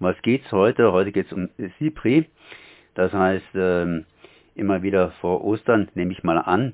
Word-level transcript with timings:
Um 0.00 0.08
was 0.08 0.20
geht's 0.22 0.50
heute? 0.50 0.92
Heute 0.92 1.12
geht's 1.12 1.32
um 1.32 1.48
SIPRI. 1.78 2.26
Das 2.94 3.12
heißt, 3.12 3.54
ähm, 3.54 4.04
immer 4.54 4.82
wieder 4.82 5.12
vor 5.20 5.44
Ostern, 5.44 5.88
nehme 5.94 6.12
ich 6.12 6.24
mal 6.24 6.38
an, 6.38 6.72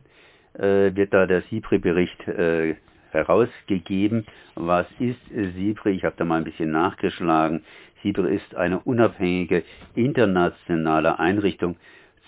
äh, 0.54 0.94
wird 0.94 1.12
da 1.12 1.26
der 1.26 1.42
SIPRI-Bericht 1.42 2.28
äh, 2.28 2.76
herausgegeben. 3.10 4.26
Was 4.54 4.86
ist 4.98 5.20
SIPRI? 5.28 5.90
Ich 5.90 6.04
habe 6.04 6.14
da 6.16 6.24
mal 6.24 6.38
ein 6.38 6.44
bisschen 6.44 6.70
nachgeschlagen. 6.70 7.62
SIPRI 8.02 8.34
ist 8.34 8.54
eine 8.54 8.80
unabhängige 8.80 9.64
internationale 9.94 11.18
Einrichtung 11.18 11.76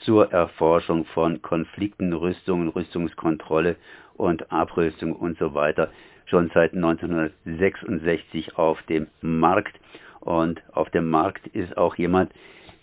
zur 0.00 0.30
Erforschung 0.30 1.06
von 1.06 1.40
Konflikten, 1.40 2.12
Rüstungen, 2.12 2.68
Rüstungskontrolle 2.68 3.76
und 4.14 4.52
Abrüstung 4.52 5.14
und 5.14 5.38
so 5.38 5.54
weiter 5.54 5.90
schon 6.26 6.50
seit 6.54 6.74
1966 6.74 8.56
auf 8.56 8.82
dem 8.84 9.06
Markt. 9.20 9.78
Und 10.22 10.62
auf 10.72 10.88
dem 10.90 11.10
Markt 11.10 11.46
ist 11.48 11.76
auch 11.76 11.96
jemand, 11.96 12.32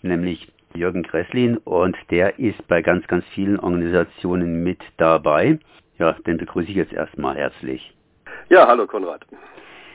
nämlich 0.02 0.52
Jürgen 0.74 1.02
Kresslin, 1.02 1.56
und 1.56 1.96
der 2.10 2.38
ist 2.38 2.68
bei 2.68 2.82
ganz, 2.82 3.06
ganz 3.08 3.24
vielen 3.34 3.58
Organisationen 3.58 4.62
mit 4.62 4.78
dabei. 4.98 5.58
Ja, 5.98 6.12
den 6.26 6.36
begrüße 6.36 6.70
ich 6.70 6.76
jetzt 6.76 6.92
erstmal 6.92 7.36
herzlich. 7.36 7.94
Ja, 8.50 8.66
hallo 8.66 8.86
Konrad. 8.86 9.26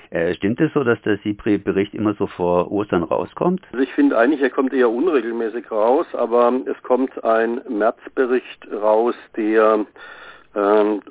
Äh, 0.10 0.34
stimmt 0.36 0.60
es 0.62 0.72
so, 0.74 0.84
dass 0.84 1.02
der 1.02 1.18
SIPRI-Bericht 1.20 1.94
immer 1.94 2.14
so 2.14 2.28
vor 2.28 2.72
Ostern 2.72 3.04
rauskommt? 3.04 3.62
Also 3.72 3.84
ich 3.84 3.94
finde 3.94 4.18
eigentlich, 4.18 4.42
er 4.42 4.50
kommt 4.50 4.74
eher 4.74 4.90
unregelmäßig 4.90 5.72
raus, 5.72 6.06
aber 6.14 6.54
es 6.66 6.82
kommt 6.84 7.24
ein 7.24 7.62
Märzbericht 7.70 8.68
raus, 8.72 9.16
der 9.36 9.86
ähm, 10.56 11.02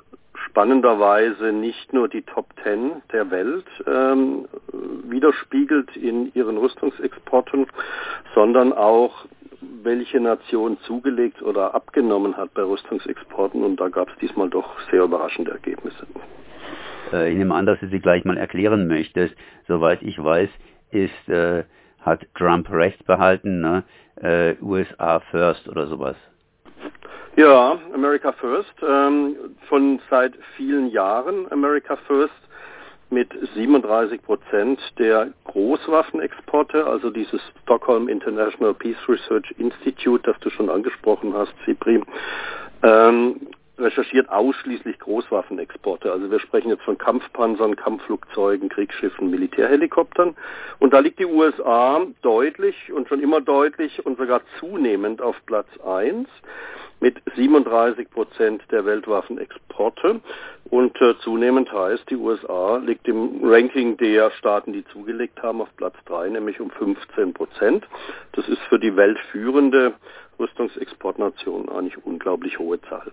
spannenderweise 0.55 1.51
nicht 1.51 1.91
nur 1.91 2.07
die 2.07 2.21
Top 2.21 2.55
Ten 2.63 3.01
der 3.11 3.29
Welt 3.29 3.65
ähm, 3.85 4.47
widerspiegelt 5.03 5.97
in 5.97 6.33
ihren 6.33 6.57
Rüstungsexporten, 6.57 7.67
sondern 8.33 8.71
auch 8.71 9.25
welche 9.83 10.21
Nation 10.21 10.77
zugelegt 10.87 11.41
oder 11.41 11.75
abgenommen 11.75 12.37
hat 12.37 12.53
bei 12.53 12.61
Rüstungsexporten 12.63 13.65
und 13.65 13.81
da 13.81 13.89
gab 13.89 14.07
es 14.07 14.15
diesmal 14.19 14.49
doch 14.49 14.79
sehr 14.89 15.03
überraschende 15.03 15.51
Ergebnisse. 15.51 16.07
Äh, 17.11 17.33
ich 17.33 17.37
nehme 17.37 17.53
an, 17.53 17.65
dass 17.65 17.81
du 17.81 17.89
sie 17.89 17.99
gleich 17.99 18.23
mal 18.23 18.37
erklären 18.37 18.87
möchtest. 18.87 19.35
Soweit 19.67 20.01
ich 20.03 20.23
weiß, 20.23 20.49
ist, 20.91 21.29
äh, 21.29 21.65
hat 21.99 22.25
Trump 22.33 22.71
recht 22.71 23.05
behalten, 23.05 23.59
ne? 23.59 23.83
äh, 24.21 24.55
USA 24.61 25.19
first 25.19 25.67
oder 25.67 25.87
sowas. 25.87 26.15
Ja, 27.37 27.77
America 27.93 28.31
First, 28.31 28.73
ähm, 28.81 29.35
von 29.67 29.99
seit 30.09 30.33
vielen 30.55 30.89
Jahren 30.89 31.51
America 31.51 31.97
First 32.07 32.33
mit 33.09 33.29
37 33.55 34.21
Prozent 34.23 34.79
der 34.97 35.33
Großwaffenexporte, 35.43 36.85
also 36.87 37.09
dieses 37.09 37.41
Stockholm 37.63 38.07
International 38.07 38.73
Peace 38.73 38.97
Research 39.09 39.53
Institute, 39.57 40.23
das 40.23 40.39
du 40.39 40.49
schon 40.49 40.69
angesprochen 40.69 41.33
hast, 41.33 41.53
Cipri, 41.65 42.01
ähm, 42.83 43.41
recherchiert 43.77 44.29
ausschließlich 44.29 44.97
Großwaffenexporte. 44.99 46.09
Also 46.09 46.31
wir 46.31 46.39
sprechen 46.39 46.69
jetzt 46.69 46.83
von 46.83 46.97
Kampfpanzern, 46.97 47.75
Kampfflugzeugen, 47.75 48.69
Kriegsschiffen, 48.69 49.29
Militärhelikoptern. 49.29 50.37
Und 50.79 50.93
da 50.93 50.99
liegt 50.99 51.19
die 51.19 51.25
USA 51.25 52.01
deutlich 52.21 52.93
und 52.93 53.09
schon 53.09 53.21
immer 53.21 53.41
deutlich 53.41 54.05
und 54.05 54.17
sogar 54.17 54.39
zunehmend 54.59 55.21
auf 55.21 55.35
Platz 55.45 55.67
eins 55.85 56.29
mit 56.99 57.21
37 57.35 58.09
Prozent 58.09 58.61
der 58.71 58.85
Weltwaffenexporte. 58.85 60.21
Und 60.69 60.99
äh, 61.01 61.17
zunehmend 61.19 61.71
heißt, 61.71 62.09
die 62.09 62.15
USA 62.15 62.77
liegt 62.77 63.07
im 63.07 63.39
Ranking 63.43 63.97
der 63.97 64.31
Staaten, 64.31 64.73
die 64.73 64.83
zugelegt 64.85 65.41
haben, 65.43 65.61
auf 65.61 65.69
Platz 65.77 65.95
drei, 66.05 66.29
nämlich 66.29 66.59
um 66.59 66.71
15 66.71 67.33
Prozent. 67.33 67.85
Das 68.31 68.47
ist 68.47 68.61
für 68.69 68.79
die 68.79 68.95
weltführende 68.95 69.93
Rüstungsexportnation 70.39 71.69
eigentlich 71.69 72.03
unglaublich 72.03 72.59
hohe 72.59 72.81
Zahl. 72.81 73.11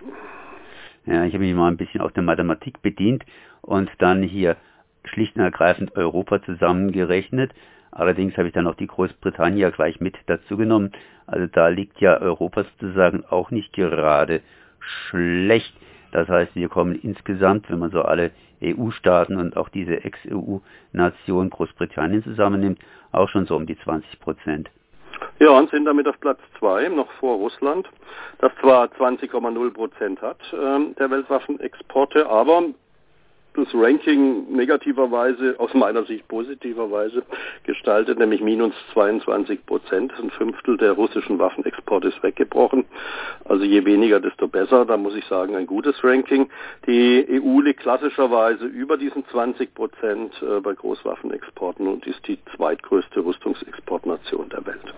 Ja, 1.04 1.24
ich 1.24 1.34
habe 1.34 1.44
mich 1.44 1.54
mal 1.54 1.68
ein 1.68 1.76
bisschen 1.76 2.00
aus 2.00 2.12
der 2.12 2.22
Mathematik 2.22 2.80
bedient 2.80 3.24
und 3.60 3.90
dann 3.98 4.22
hier 4.22 4.56
schlicht 5.04 5.36
und 5.36 5.42
ergreifend 5.42 5.96
Europa 5.96 6.42
zusammengerechnet. 6.42 7.52
Allerdings 7.92 8.36
habe 8.36 8.48
ich 8.48 8.54
dann 8.54 8.66
auch 8.66 8.74
die 8.74 8.86
Großbritannia 8.86 9.70
gleich 9.70 10.00
mit 10.00 10.16
dazu 10.26 10.56
genommen. 10.56 10.92
Also 11.26 11.46
da 11.46 11.68
liegt 11.68 12.00
ja 12.00 12.18
Europa 12.20 12.64
sozusagen 12.64 13.24
auch 13.28 13.50
nicht 13.50 13.72
gerade 13.74 14.40
schlecht. 14.80 15.72
Das 16.10 16.28
heißt, 16.28 16.54
wir 16.56 16.68
kommen 16.68 16.98
insgesamt, 17.02 17.70
wenn 17.70 17.78
man 17.78 17.90
so 17.90 18.02
alle 18.02 18.32
EU-Staaten 18.62 19.36
und 19.36 19.56
auch 19.56 19.68
diese 19.68 20.04
Ex-EU-Nation 20.04 21.50
Großbritannien 21.50 22.22
zusammennimmt, 22.22 22.78
auch 23.12 23.28
schon 23.28 23.46
so 23.46 23.56
um 23.56 23.66
die 23.66 23.78
20 23.78 24.20
Prozent. 24.20 24.70
Ja, 25.38 25.50
und 25.50 25.70
sind 25.70 25.84
damit 25.84 26.08
auf 26.08 26.18
Platz 26.20 26.38
zwei, 26.58 26.88
noch 26.88 27.10
vor 27.12 27.36
Russland, 27.36 27.88
das 28.38 28.52
zwar 28.60 28.86
20,0 28.86 29.72
Prozent 29.72 30.20
hat 30.20 30.38
ähm, 30.52 30.94
der 30.98 31.10
Weltwaffenexporte, 31.10 32.28
aber 32.28 32.62
das 33.54 33.68
Ranking 33.74 34.50
negativerweise, 34.52 35.56
aus 35.58 35.74
meiner 35.74 36.04
Sicht 36.04 36.26
positiverweise 36.28 37.22
gestaltet, 37.64 38.18
nämlich 38.18 38.40
minus 38.40 38.72
22 38.92 39.66
Prozent. 39.66 40.12
Ein 40.18 40.30
Fünftel 40.30 40.76
der 40.76 40.92
russischen 40.92 41.38
Waffenexporte 41.38 42.08
ist 42.08 42.22
weggebrochen. 42.22 42.84
Also 43.44 43.64
je 43.64 43.84
weniger, 43.84 44.20
desto 44.20 44.48
besser. 44.48 44.86
Da 44.86 44.96
muss 44.96 45.14
ich 45.14 45.24
sagen, 45.26 45.54
ein 45.56 45.66
gutes 45.66 46.02
Ranking. 46.02 46.48
Die 46.86 47.26
EU 47.30 47.60
liegt 47.60 47.80
klassischerweise 47.80 48.64
über 48.64 48.96
diesen 48.96 49.26
20 49.26 49.74
Prozent 49.74 50.32
äh, 50.42 50.60
bei 50.60 50.74
Großwaffenexporten 50.74 51.86
und 51.86 52.06
ist 52.06 52.26
die 52.26 52.38
zweitgrößte 52.56 53.24
Rüstungsexportnation 53.24 54.48
der 54.48 54.64
Welt. 54.66 54.94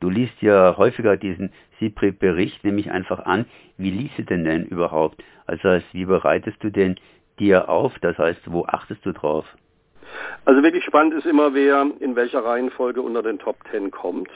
Du 0.00 0.10
liest 0.10 0.40
ja 0.42 0.76
häufiger 0.76 1.16
diesen 1.16 1.52
SIPRI-Bericht, 1.78 2.64
nämlich 2.64 2.90
einfach 2.90 3.24
an, 3.24 3.46
wie 3.78 3.90
liest 3.90 4.18
du 4.18 4.24
denn 4.24 4.44
denn 4.44 4.64
überhaupt? 4.64 5.22
Also 5.46 5.78
wie 5.92 6.04
bereitest 6.04 6.62
du 6.62 6.70
denn 6.70 6.96
dir 7.38 7.68
auf? 7.68 7.92
Das 8.00 8.18
heißt, 8.18 8.40
wo 8.46 8.64
achtest 8.66 9.04
du 9.04 9.12
drauf? 9.12 9.44
Also 10.44 10.62
wirklich 10.62 10.84
spannend 10.84 11.14
ist 11.14 11.26
immer, 11.26 11.54
wer 11.54 11.86
in 12.00 12.14
welcher 12.16 12.44
Reihenfolge 12.44 13.02
unter 13.02 13.22
den 13.22 13.38
Top 13.38 13.56
Ten 13.70 13.90
kommt, 13.90 14.30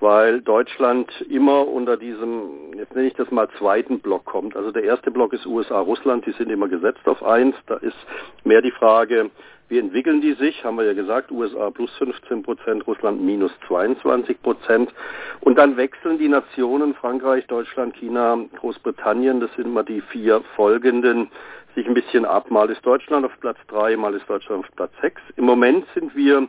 weil 0.00 0.42
Deutschland 0.42 1.10
immer 1.30 1.66
unter 1.66 1.96
diesem, 1.96 2.74
jetzt 2.76 2.94
nenne 2.94 3.08
ich 3.08 3.14
das 3.14 3.30
mal 3.30 3.48
zweiten 3.58 4.00
Block 4.00 4.24
kommt. 4.26 4.54
Also 4.54 4.70
der 4.70 4.84
erste 4.84 5.10
Block 5.10 5.32
ist 5.32 5.46
USA, 5.46 5.80
Russland, 5.80 6.26
die 6.26 6.32
sind 6.32 6.50
immer 6.50 6.68
gesetzt 6.68 7.06
auf 7.06 7.22
eins. 7.22 7.56
Da 7.66 7.76
ist 7.76 7.96
mehr 8.44 8.60
die 8.60 8.70
Frage, 8.70 9.30
wie 9.68 9.78
entwickeln 9.78 10.20
die 10.20 10.34
sich? 10.34 10.62
Haben 10.62 10.76
wir 10.76 10.84
ja 10.84 10.92
gesagt, 10.92 11.32
USA 11.32 11.70
plus 11.70 11.90
15 11.96 12.42
Prozent, 12.42 12.86
Russland 12.86 13.20
minus 13.22 13.50
22 13.66 14.40
Prozent. 14.42 14.92
Und 15.40 15.56
dann 15.56 15.76
wechseln 15.76 16.18
die 16.18 16.28
Nationen, 16.28 16.94
Frankreich, 16.94 17.46
Deutschland, 17.46 17.96
China, 17.96 18.38
Großbritannien, 18.60 19.40
das 19.40 19.52
sind 19.54 19.66
immer 19.66 19.82
die 19.82 20.02
vier 20.02 20.42
folgenden 20.54 21.30
sich 21.76 21.86
ein 21.86 21.94
bisschen 21.94 22.24
ab. 22.24 22.50
Mal 22.50 22.68
ist 22.70 22.84
Deutschland 22.84 23.24
auf 23.24 23.38
Platz 23.40 23.58
3, 23.68 23.96
mal 23.96 24.14
ist 24.14 24.28
Deutschland 24.28 24.64
auf 24.64 24.74
Platz 24.74 24.92
6. 25.02 25.20
Im 25.36 25.44
Moment 25.44 25.86
sind 25.94 26.16
wir, 26.16 26.48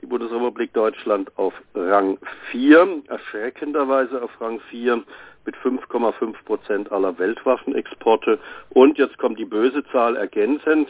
die 0.00 0.06
Bundesrepublik 0.06 0.72
Deutschland, 0.72 1.30
auf 1.36 1.52
Rang 1.74 2.16
4, 2.50 3.02
erschreckenderweise 3.08 4.22
auf 4.22 4.30
Rang 4.40 4.60
4 4.70 5.02
mit 5.44 5.56
5,5 5.56 6.34
Prozent 6.44 6.92
aller 6.92 7.18
Weltwaffenexporte. 7.18 8.38
Und 8.70 8.96
jetzt 8.96 9.18
kommt 9.18 9.38
die 9.38 9.44
böse 9.44 9.84
Zahl 9.92 10.16
ergänzend 10.16 10.88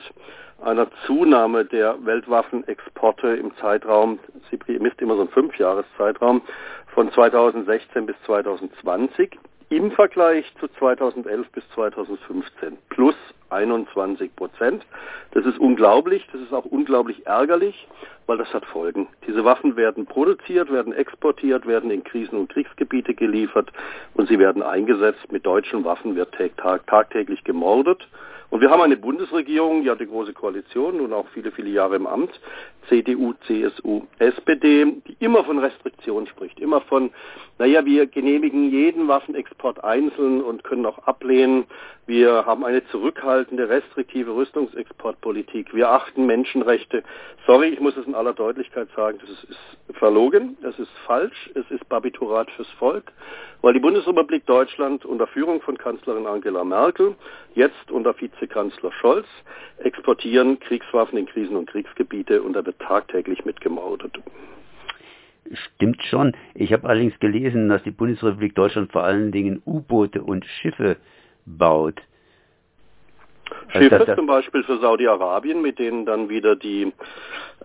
einer 0.63 0.89
Zunahme 1.07 1.65
der 1.65 1.97
Weltwaffenexporte 2.05 3.29
im 3.29 3.55
Zeitraum, 3.57 4.19
sie 4.51 4.79
misst 4.79 5.01
immer 5.01 5.15
so 5.15 5.21
einen 5.21 5.31
Fünfjahreszeitraum, 5.31 6.43
von 6.95 7.13
2016 7.13 8.07
bis 8.07 8.17
2020 8.27 9.39
im 9.71 9.93
Vergleich 9.93 10.53
zu 10.59 10.67
2011 10.67 11.49
bis 11.51 11.63
2015 11.75 12.77
plus 12.89 13.15
21 13.51 14.35
Prozent. 14.37 14.85
Das 15.33 15.45
ist 15.45 15.59
unglaublich, 15.59 16.27
das 16.33 16.41
ist 16.41 16.53
auch 16.53 16.65
unglaublich 16.65 17.27
ärgerlich, 17.27 17.89
weil 18.27 18.39
das 18.39 18.53
hat 18.53 18.65
Folgen. 18.67 19.09
Diese 19.27 19.45
Waffen 19.45 19.77
werden 19.77 20.07
produziert, 20.07 20.71
werden 20.73 20.93
exportiert, 20.93 21.67
werden 21.67 21.91
in 21.91 22.05
Krisen- 22.05 22.39
und 22.39 22.53
Kriegsgebiete 22.53 23.15
geliefert 23.15 23.73
und 24.15 24.29
sie 24.29 24.39
werden 24.39 24.63
eingesetzt. 24.63 25.33
Mit 25.33 25.47
deutschen 25.47 25.85
Waffen 25.85 26.17
wird 26.17 26.35
tag 26.57 26.87
tagtäglich 26.87 27.45
gemordet. 27.45 28.07
Und 28.51 28.63
wir 28.63 28.71
haben 28.71 28.81
eine 28.81 28.97
Bundesregierung, 28.97 29.83
ja 29.83 29.95
die 29.95 30.07
Große 30.07 30.33
Koalition 30.33 31.01
und 31.01 31.13
auch 31.13 31.29
viele, 31.35 31.53
viele 31.53 31.69
Jahre 31.69 31.97
im 31.97 32.07
Amt, 32.07 32.41
CDU, 32.89 33.35
CSU, 33.47 34.03
SPD, 34.19 34.85
die 35.07 35.17
immer 35.21 35.45
von 35.45 35.59
Restriktion 35.59 36.27
spricht, 36.27 36.59
immer 36.61 36.81
von, 36.83 37.11
naja, 37.59 37.85
wir 37.85 38.07
genehmigen 38.07 38.71
jeden 38.71 39.09
Waffenexport 39.09 39.85
einzeln 39.85 40.43
und 40.43 40.65
können 40.65 40.87
auch 40.87 40.99
ablehnen. 41.07 41.67
Wir 42.07 42.47
haben 42.47 42.65
eine 42.65 42.87
zurückhaltende, 42.87 43.69
restriktive 43.69 44.35
Rüstungsexportpolitik. 44.35 45.75
Wir 45.75 45.91
achten 45.91 46.27
Menschenrechte. 46.27 47.03
Sorry, 47.47 47.69
ich 47.69 47.81
muss 47.81 47.97
es 47.97 48.07
in 48.07 48.15
aller 48.15 48.33
Deutlichkeit 48.33 48.89
sagen, 48.97 49.19
das 49.21 49.31
ist 49.31 49.97
verlogen, 49.99 50.57
das 50.63 50.79
ist 50.79 50.91
falsch, 51.07 51.51
es 51.55 51.71
ist 51.71 51.89
Barbiturat 51.89 52.51
fürs 52.53 52.71
Volk, 52.79 53.13
weil 53.63 53.75
die 53.75 53.81
Bundesrepublik 53.81 54.47
Deutschland 54.47 55.05
unter 55.05 55.27
Führung 55.27 55.61
von 55.61 55.77
Kanzlerin 55.77 56.27
Angela 56.27 56.65
Merkel, 56.65 57.15
jetzt 57.55 57.91
unter 57.91 58.19
Vizekanzler 58.19 58.93
Scholz, 58.93 59.27
exportieren 59.79 60.59
Kriegswaffen 60.61 61.19
in 61.19 61.27
Krisen- 61.27 61.57
und 61.57 61.69
Kriegsgebiete 61.69 62.43
und 62.43 62.53
da 62.55 62.65
wird 62.65 62.78
tagtäglich 62.79 63.45
mitgemordet. 63.45 64.19
Stimmt 65.53 66.03
schon. 66.05 66.37
Ich 66.55 66.73
habe 66.73 66.89
allerdings 66.89 67.19
gelesen, 67.21 67.69
dass 67.69 67.83
die 67.83 67.91
Bundesrepublik 67.91 68.55
Deutschland 68.55 68.93
vor 68.93 69.05
allen 69.05 69.33
Dingen 69.33 69.63
U-Boote 69.65 70.23
und 70.23 70.45
Schiffe 70.45 70.97
baut. 71.47 72.03
Schiffe 73.71 73.95
also 73.95 74.05
das, 74.07 74.17
zum 74.17 74.27
Beispiel 74.27 74.63
für 74.65 74.79
Saudi-Arabien, 74.79 75.61
mit 75.63 75.79
denen 75.79 76.07
dann 76.07 76.29
wieder 76.29 76.57
die 76.57 76.93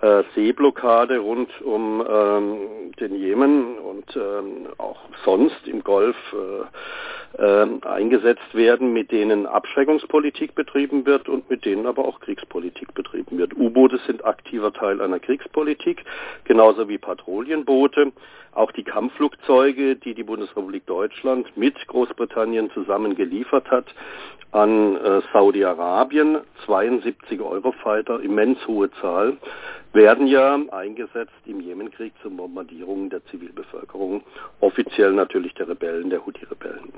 äh, 0.02 0.24
Seeblockade 0.36 1.20
rund 1.20 1.50
um 1.62 2.04
ähm, 2.08 2.58
den 3.00 3.16
Jemen 3.16 3.78
und 3.78 4.16
ähm, 4.16 4.68
auch 4.78 5.00
sonst 5.24 5.68
im 5.68 5.84
Golf 5.84 6.16
äh, 6.34 7.42
äh, 7.42 7.68
eingesetzt 7.86 8.54
werden, 8.54 8.94
mit 8.94 9.12
denen 9.12 9.46
Abschreckungspolitik 9.46 10.56
betrieben 10.56 11.06
wird 11.06 11.30
und 11.30 11.50
mit 11.50 11.66
denen 11.66 11.86
aber 11.88 12.06
auch 12.06 12.20
Kriegspolitik 12.20 12.94
betrieben 12.94 13.38
wird. 13.38 13.56
U-Boote 13.56 14.00
sind 14.06 14.26
aktiver 14.26 14.74
Teil 14.74 15.02
einer 15.02 15.20
Kriegspolitik, 15.20 16.04
genauso 16.44 16.90
wie 16.90 16.98
Patrouillenboote. 16.98 18.12
Auch 18.56 18.72
die 18.72 18.84
Kampfflugzeuge, 18.84 19.96
die 19.96 20.14
die 20.14 20.24
Bundesrepublik 20.24 20.86
Deutschland 20.86 21.56
mit 21.58 21.76
Großbritannien 21.88 22.70
zusammen 22.72 23.16
geliefert 23.16 23.70
hat 23.72 23.86
an 24.52 24.96
äh, 24.98 25.22
Saudi-Arabien, 25.34 26.38
72 26.66 27.42
Eurofighter, 27.42 28.22
immens 28.22 28.60
hohe 28.68 28.92
Zahl, 29.02 29.38
werden 29.94 30.28
ja 30.28 30.60
eingesetzt 30.72 31.34
im 31.46 31.60
Jemenkrieg 31.60 32.14
zur 32.22 32.32
Bombardierung 32.32 33.10
der 33.10 33.26
Zivilbevölkerung, 33.26 34.22
offiziell 34.60 35.14
natürlich 35.14 35.56
der 35.56 35.70
Rebellen, 35.70 36.12
der 36.12 36.24
Houthi-Rebellen. 36.26 36.94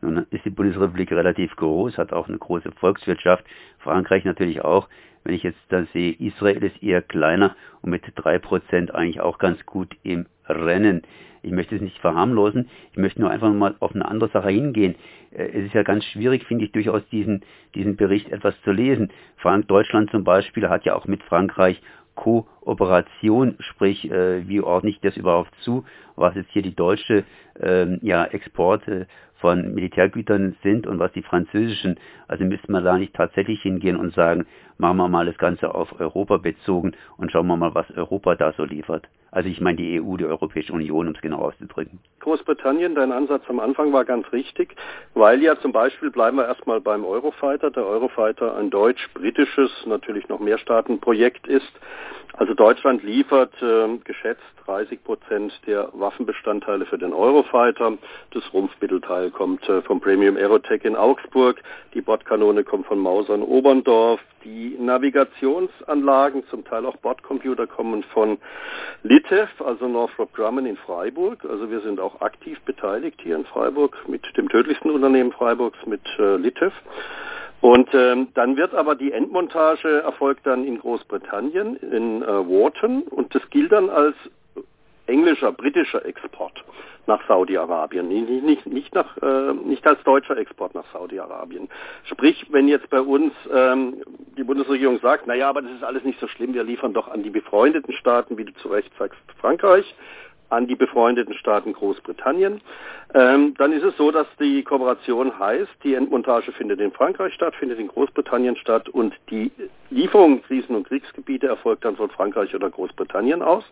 Nun 0.00 0.26
ist 0.30 0.44
die 0.44 0.50
Bundesrepublik 0.50 1.10
relativ 1.12 1.54
groß, 1.56 1.98
hat 1.98 2.12
auch 2.12 2.28
eine 2.28 2.38
große 2.38 2.70
Volkswirtschaft, 2.72 3.44
Frankreich 3.78 4.24
natürlich 4.24 4.64
auch. 4.64 4.88
Wenn 5.24 5.34
ich 5.34 5.44
jetzt 5.44 5.60
da 5.68 5.84
sehe, 5.92 6.12
Israel 6.12 6.62
ist 6.64 6.82
eher 6.82 7.02
kleiner 7.02 7.54
und 7.80 7.90
mit 7.90 8.02
drei 8.16 8.38
Prozent 8.38 8.92
eigentlich 8.94 9.20
auch 9.20 9.38
ganz 9.38 9.64
gut 9.64 9.96
im 10.02 10.26
Rennen. 10.52 11.02
Ich 11.42 11.50
möchte 11.50 11.74
es 11.74 11.82
nicht 11.82 11.98
verharmlosen, 11.98 12.68
ich 12.92 12.98
möchte 12.98 13.20
nur 13.20 13.30
einfach 13.30 13.52
mal 13.52 13.74
auf 13.80 13.94
eine 13.94 14.06
andere 14.06 14.30
Sache 14.30 14.50
hingehen. 14.50 14.94
Äh, 15.32 15.44
es 15.44 15.66
ist 15.66 15.74
ja 15.74 15.82
ganz 15.82 16.04
schwierig, 16.04 16.44
finde 16.44 16.64
ich, 16.64 16.72
durchaus 16.72 17.02
diesen, 17.10 17.42
diesen 17.74 17.96
Bericht 17.96 18.30
etwas 18.30 18.54
zu 18.62 18.70
lesen. 18.70 19.10
Frank 19.36 19.66
Deutschland 19.68 20.10
zum 20.10 20.24
Beispiel 20.24 20.68
hat 20.68 20.84
ja 20.84 20.94
auch 20.94 21.06
mit 21.06 21.22
Frankreich 21.24 21.80
Kooperation, 22.64 23.56
sprich, 23.58 24.10
äh, 24.10 24.46
wie 24.48 24.60
ordne 24.60 24.90
ich 24.90 25.00
das 25.00 25.16
überhaupt 25.16 25.52
zu, 25.60 25.84
was 26.16 26.34
jetzt 26.34 26.50
hier 26.50 26.62
die 26.62 26.74
deutsche 26.74 27.24
ähm, 27.60 27.98
ja, 28.02 28.24
Exporte 28.24 29.06
von 29.40 29.74
Militärgütern 29.74 30.56
sind 30.62 30.86
und 30.86 31.00
was 31.00 31.12
die 31.12 31.22
französischen. 31.22 31.98
Also 32.28 32.44
müsste 32.44 32.70
man 32.70 32.84
da 32.84 32.96
nicht 32.96 33.14
tatsächlich 33.14 33.60
hingehen 33.62 33.96
und 33.96 34.14
sagen, 34.14 34.46
machen 34.78 34.96
wir 34.98 35.08
mal 35.08 35.26
das 35.26 35.36
Ganze 35.36 35.74
auf 35.74 36.00
Europa 36.00 36.36
bezogen 36.36 36.92
und 37.16 37.32
schauen 37.32 37.48
wir 37.48 37.56
mal, 37.56 37.74
was 37.74 37.90
Europa 37.90 38.36
da 38.36 38.52
so 38.52 38.64
liefert. 38.64 39.08
Also 39.32 39.48
ich 39.48 39.60
meine 39.60 39.78
die 39.78 40.00
EU, 40.00 40.16
die 40.16 40.26
Europäische 40.26 40.72
Union, 40.72 41.08
um 41.08 41.14
es 41.14 41.20
genau 41.20 41.38
auszudrücken. 41.38 41.98
Großbritannien, 42.20 42.94
dein 42.94 43.10
Ansatz 43.12 43.42
am 43.48 43.60
Anfang 43.60 43.92
war 43.92 44.04
ganz 44.04 44.30
richtig, 44.32 44.76
weil 45.14 45.42
ja 45.42 45.58
zum 45.58 45.72
Beispiel, 45.72 46.10
bleiben 46.10 46.36
wir 46.36 46.46
erstmal 46.46 46.80
beim 46.80 47.04
Eurofighter, 47.04 47.70
der 47.70 47.86
Eurofighter 47.86 48.56
ein 48.56 48.70
deutsch-britisches, 48.70 49.86
natürlich 49.86 50.28
noch 50.28 50.38
mehr 50.38 50.58
Staatenprojekt 50.58 51.48
ist. 51.48 51.72
Also 52.34 52.51
Deutschland 52.54 53.02
liefert 53.02 53.52
äh, 53.62 53.98
geschätzt 54.04 54.42
30 54.66 55.02
Prozent 55.04 55.52
der 55.66 55.88
Waffenbestandteile 55.92 56.86
für 56.86 56.98
den 56.98 57.12
Eurofighter. 57.12 57.98
Das 58.32 58.42
Rumpfmittelteil 58.52 59.30
kommt 59.30 59.68
äh, 59.68 59.82
vom 59.82 60.00
Premium 60.00 60.36
Aerotech 60.36 60.84
in 60.84 60.96
Augsburg. 60.96 61.62
Die 61.94 62.00
Bordkanone 62.00 62.64
kommt 62.64 62.86
von 62.86 62.98
Mauser 62.98 63.34
in 63.34 63.42
Oberndorf. 63.42 64.20
Die 64.44 64.76
Navigationsanlagen, 64.78 66.44
zum 66.48 66.64
Teil 66.64 66.86
auch 66.86 66.96
Bordcomputer, 66.96 67.66
kommen 67.66 68.02
von 68.12 68.38
Litev, 69.02 69.48
also 69.64 69.86
Northrop 69.86 70.32
Grumman 70.34 70.66
in 70.66 70.76
Freiburg. 70.76 71.44
Also 71.48 71.70
wir 71.70 71.80
sind 71.80 72.00
auch 72.00 72.20
aktiv 72.20 72.60
beteiligt 72.62 73.20
hier 73.22 73.36
in 73.36 73.44
Freiburg 73.44 73.96
mit 74.08 74.24
dem 74.36 74.48
tödlichsten 74.48 74.90
Unternehmen 74.90 75.32
Freiburgs, 75.32 75.78
mit 75.86 76.02
äh, 76.18 76.36
Litev. 76.36 76.72
Und 77.62 77.88
ähm, 77.94 78.26
dann 78.34 78.56
wird 78.56 78.74
aber 78.74 78.96
die 78.96 79.12
Endmontage 79.12 80.02
erfolgt 80.02 80.44
dann 80.46 80.64
in 80.64 80.78
Großbritannien, 80.78 81.76
in 81.76 82.22
äh, 82.22 82.26
Wharton, 82.26 83.02
und 83.02 83.32
das 83.36 83.48
gilt 83.50 83.70
dann 83.70 83.88
als 83.88 84.16
englischer, 85.06 85.52
britischer 85.52 86.04
Export 86.04 86.64
nach 87.06 87.24
Saudi-Arabien, 87.28 88.08
nicht, 88.08 88.44
nicht, 88.44 88.66
nicht, 88.66 88.96
äh, 88.96 89.52
nicht 89.52 89.86
als 89.86 90.02
deutscher 90.02 90.36
Export 90.36 90.74
nach 90.74 90.84
Saudi-Arabien. 90.92 91.68
Sprich, 92.04 92.46
wenn 92.50 92.66
jetzt 92.66 92.90
bei 92.90 93.00
uns 93.00 93.32
ähm, 93.52 94.02
die 94.36 94.44
Bundesregierung 94.44 94.98
sagt, 94.98 95.28
naja, 95.28 95.48
aber 95.48 95.62
das 95.62 95.70
ist 95.70 95.84
alles 95.84 96.02
nicht 96.02 96.18
so 96.18 96.26
schlimm, 96.26 96.54
wir 96.54 96.64
liefern 96.64 96.94
doch 96.94 97.06
an 97.06 97.22
die 97.22 97.30
befreundeten 97.30 97.94
Staaten, 97.94 98.38
wie 98.38 98.44
du 98.44 98.54
zu 98.54 98.68
Recht 98.68 98.92
sagst, 98.98 99.20
Frankreich, 99.40 99.94
an 100.52 100.66
die 100.66 100.76
befreundeten 100.76 101.34
Staaten 101.34 101.72
Großbritannien. 101.72 102.60
Ähm, 103.14 103.54
dann 103.56 103.72
ist 103.72 103.82
es 103.82 103.96
so, 103.96 104.10
dass 104.10 104.26
die 104.38 104.62
Kooperation 104.62 105.38
heißt, 105.38 105.70
die 105.82 105.94
Endmontage 105.94 106.52
findet 106.52 106.80
in 106.80 106.92
Frankreich 106.92 107.32
statt, 107.34 107.54
findet 107.56 107.78
in 107.78 107.88
Großbritannien 107.88 108.56
statt 108.56 108.88
und 108.88 109.14
die 109.30 109.50
Lieferung 109.90 110.42
Krisen- 110.42 110.76
und 110.76 110.86
Kriegsgebiete 110.86 111.46
erfolgt 111.46 111.84
dann 111.84 111.96
von 111.96 112.10
Frankreich 112.10 112.54
oder 112.54 112.70
Großbritannien 112.70 113.42
aus. 113.42 113.64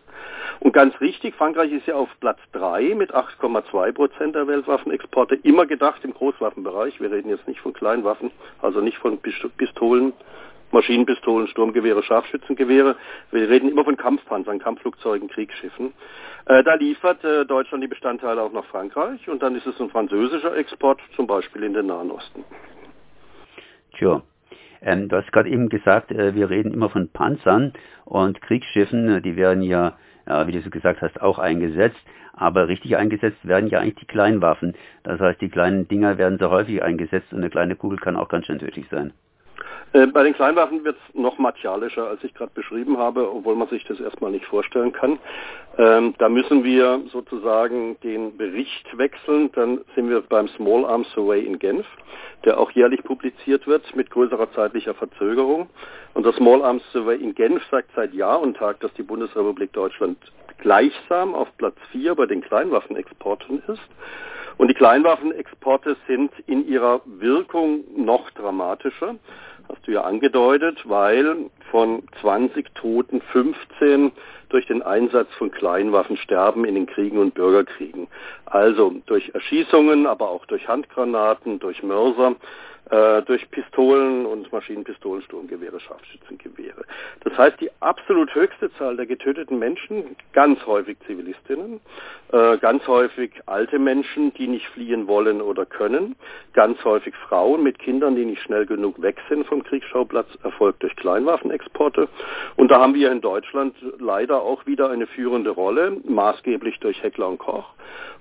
Und 0.59 0.73
ganz 0.73 0.99
richtig, 1.01 1.35
Frankreich 1.35 1.71
ist 1.71 1.87
ja 1.87 1.95
auf 1.95 2.09
Platz 2.19 2.39
3 2.53 2.95
mit 2.95 3.13
8,2 3.13 3.91
Prozent 3.91 4.35
der 4.35 4.47
Weltwaffenexporte, 4.47 5.35
immer 5.35 5.65
gedacht 5.65 6.03
im 6.03 6.13
Großwaffenbereich. 6.13 6.99
Wir 6.99 7.11
reden 7.11 7.29
jetzt 7.29 7.47
nicht 7.47 7.61
von 7.61 7.73
Kleinwaffen, 7.73 8.31
also 8.61 8.81
nicht 8.81 8.97
von 8.97 9.19
Pistolen, 9.19 10.13
Maschinenpistolen, 10.71 11.47
Sturmgewehre, 11.47 12.03
Scharfschützengewehre. 12.03 12.95
Wir 13.31 13.49
reden 13.49 13.69
immer 13.69 13.83
von 13.83 13.97
Kampfpanzern, 13.97 14.59
Kampfflugzeugen, 14.59 15.29
Kriegsschiffen. 15.29 15.93
Äh, 16.45 16.63
da 16.63 16.75
liefert 16.75 17.23
äh, 17.23 17.45
Deutschland 17.45 17.83
die 17.83 17.87
Bestandteile 17.87 18.41
auch 18.41 18.51
nach 18.51 18.65
Frankreich 18.65 19.29
und 19.29 19.41
dann 19.41 19.55
ist 19.55 19.67
es 19.67 19.79
ein 19.79 19.89
französischer 19.89 20.55
Export, 20.55 20.99
zum 21.15 21.27
Beispiel 21.27 21.63
in 21.63 21.73
den 21.73 21.87
Nahen 21.87 22.11
Osten. 22.11 22.43
Tja. 23.97 24.21
Ähm, 24.81 25.09
du 25.09 25.17
hast 25.17 25.31
gerade 25.31 25.49
eben 25.49 25.69
gesagt, 25.69 26.11
äh, 26.11 26.33
wir 26.33 26.49
reden 26.49 26.73
immer 26.73 26.89
von 26.89 27.09
Panzern 27.09 27.73
und 28.05 28.41
Kriegsschiffen, 28.41 29.09
äh, 29.09 29.21
die 29.21 29.35
werden 29.35 29.61
ja, 29.61 29.97
ja, 30.27 30.47
wie 30.47 30.51
du 30.51 30.61
so 30.61 30.69
gesagt 30.69 31.01
hast, 31.01 31.21
auch 31.21 31.37
eingesetzt. 31.37 32.01
Aber 32.33 32.67
richtig 32.67 32.97
eingesetzt 32.97 33.37
werden 33.47 33.69
ja 33.69 33.79
eigentlich 33.79 33.95
die 33.95 34.05
kleinen 34.05 34.41
Waffen. 34.41 34.73
Das 35.03 35.19
heißt, 35.19 35.41
die 35.41 35.49
kleinen 35.49 35.87
Dinger 35.87 36.17
werden 36.17 36.39
sehr 36.39 36.49
häufig 36.49 36.81
eingesetzt 36.81 37.31
und 37.31 37.39
eine 37.39 37.49
kleine 37.51 37.75
Kugel 37.75 37.99
kann 37.99 38.15
auch 38.15 38.29
ganz 38.29 38.47
schön 38.47 38.57
tödlich 38.57 38.87
sein. 38.89 39.13
Äh, 39.93 40.07
bei 40.07 40.23
den 40.23 40.33
Kleinwaffen 40.33 40.83
wird 40.83 40.97
es 40.97 41.15
noch 41.15 41.37
martialischer, 41.37 42.07
als 42.07 42.23
ich 42.23 42.33
gerade 42.33 42.51
beschrieben 42.53 42.97
habe, 42.97 43.29
obwohl 43.29 43.55
man 43.55 43.67
sich 43.67 43.83
das 43.85 43.99
erstmal 43.99 44.31
nicht 44.31 44.45
vorstellen 44.45 44.93
kann. 44.93 45.19
Ähm, 45.77 46.13
da 46.17 46.29
müssen 46.29 46.63
wir 46.63 47.01
sozusagen 47.11 47.99
den 48.01 48.37
Bericht 48.37 48.97
wechseln. 48.97 49.51
Dann 49.53 49.81
sind 49.95 50.09
wir 50.09 50.21
beim 50.21 50.47
Small 50.49 50.85
Arms 50.85 51.09
Survey 51.11 51.41
in 51.41 51.59
Genf, 51.59 51.85
der 52.45 52.59
auch 52.59 52.71
jährlich 52.71 53.03
publiziert 53.03 53.67
wird 53.67 53.95
mit 53.95 54.09
größerer 54.09 54.51
zeitlicher 54.53 54.93
Verzögerung. 54.93 55.69
Und 56.13 56.25
das 56.25 56.35
Small 56.35 56.63
Arms 56.63 56.83
Survey 56.91 57.15
in 57.15 57.35
Genf 57.35 57.61
sagt 57.69 57.89
seit 57.95 58.13
Jahr 58.13 58.41
und 58.41 58.57
Tag, 58.57 58.79
dass 58.79 58.93
die 58.93 59.03
Bundesrepublik 59.03 59.73
Deutschland 59.73 60.17
gleichsam 60.59 61.35
auf 61.35 61.47
Platz 61.57 61.75
4 61.91 62.15
bei 62.15 62.27
den 62.27 62.41
Kleinwaffenexporten 62.41 63.63
ist. 63.67 63.81
Und 64.57 64.67
die 64.67 64.75
Kleinwaffenexporte 64.75 65.97
sind 66.07 66.31
in 66.45 66.67
ihrer 66.67 67.01
Wirkung 67.05 67.83
noch 67.95 68.29
dramatischer 68.31 69.15
hast 69.71 69.87
du 69.87 69.91
ja 69.91 70.01
angedeutet, 70.01 70.79
weil 70.85 71.49
von 71.69 72.03
20 72.21 72.73
Toten 72.75 73.21
15 73.31 74.11
durch 74.49 74.67
den 74.67 74.81
Einsatz 74.81 75.29
von 75.37 75.49
Kleinwaffen 75.49 76.17
sterben 76.17 76.65
in 76.65 76.75
den 76.75 76.85
Kriegen 76.85 77.17
und 77.17 77.33
Bürgerkriegen. 77.33 78.07
Also 78.45 78.93
durch 79.05 79.29
Erschießungen, 79.33 80.05
aber 80.05 80.29
auch 80.29 80.45
durch 80.45 80.67
Handgranaten, 80.67 81.59
durch 81.59 81.83
Mörser 81.83 82.35
äh, 82.89 83.21
durch 83.23 83.49
Pistolen 83.51 84.25
und 84.25 84.51
Maschinenpistolen, 84.51 85.21
Sturmgewehre, 85.23 85.79
Scharfschützengewehre. 85.79 86.83
Das 87.23 87.37
heißt, 87.37 87.61
die 87.61 87.69
absolut 87.79 88.33
höchste 88.35 88.71
Zahl 88.73 88.97
der 88.97 89.05
getöteten 89.05 89.59
Menschen, 89.59 90.15
ganz 90.33 90.65
häufig 90.65 90.97
Zivilistinnen, 91.07 91.79
äh, 92.31 92.57
ganz 92.57 92.85
häufig 92.87 93.31
alte 93.45 93.79
Menschen, 93.79 94.33
die 94.33 94.47
nicht 94.47 94.67
fliehen 94.69 95.07
wollen 95.07 95.41
oder 95.41 95.65
können, 95.65 96.15
ganz 96.53 96.83
häufig 96.83 97.13
Frauen 97.27 97.63
mit 97.63 97.79
Kindern, 97.79 98.15
die 98.15 98.25
nicht 98.25 98.41
schnell 98.41 98.65
genug 98.65 99.01
weg 99.01 99.17
sind 99.29 99.45
vom 99.47 99.63
Kriegsschauplatz, 99.63 100.27
erfolgt 100.43 100.83
durch 100.83 100.95
Kleinwaffenexporte. 100.95 102.07
Und 102.55 102.71
da 102.71 102.79
haben 102.79 102.93
wir 102.93 103.11
in 103.11 103.21
Deutschland 103.21 103.75
leider 103.99 104.41
auch 104.41 104.65
wieder 104.65 104.89
eine 104.89 105.07
führende 105.07 105.51
Rolle, 105.51 105.97
maßgeblich 106.03 106.79
durch 106.79 107.01
Heckler 107.03 107.27
und 107.27 107.37
Koch, 107.37 107.73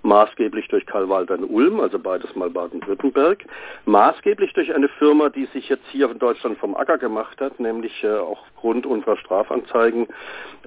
maßgeblich 0.03 0.69
durch 0.69 0.87
Karl 0.87 1.09
Walter 1.09 1.39
Ulm, 1.49 1.81
also 1.81 1.99
beides 1.99 2.35
mal 2.35 2.51
Baden-Württemberg, 2.51 3.45
maßgeblich 3.85 4.50
wirklich 4.51 4.67
durch 4.67 4.75
eine 4.77 4.89
Firma, 4.89 5.29
die 5.29 5.47
sich 5.47 5.69
jetzt 5.69 5.87
hier 5.91 6.11
in 6.11 6.19
Deutschland 6.19 6.59
vom 6.59 6.75
Acker 6.75 6.99
gemacht 6.99 7.41
hat, 7.41 7.61
nämlich 7.61 8.03
äh, 8.03 8.19
auch 8.19 8.43
aufgrund 8.57 8.87
unserer 8.87 9.17
Strafanzeigen, 9.17 10.09